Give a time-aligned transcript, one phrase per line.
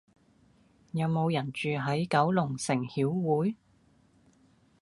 [0.93, 3.55] 有無人住喺九龍城曉薈？